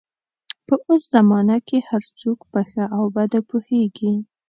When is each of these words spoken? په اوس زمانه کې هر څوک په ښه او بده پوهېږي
په 0.67 0.75
اوس 0.87 1.01
زمانه 1.13 1.57
کې 1.67 1.77
هر 1.89 2.03
څوک 2.19 2.39
په 2.51 2.59
ښه 2.69 2.83
او 2.95 3.03
بده 3.15 3.39
پوهېږي 3.49 4.13